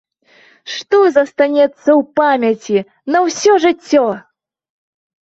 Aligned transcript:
Што 0.75 1.01
застанецца 1.17 1.67
ў 1.67 1.97
памяці 2.19 2.77
на 3.17 3.21
ўсё 3.27 3.53
жыццё? 3.67 4.07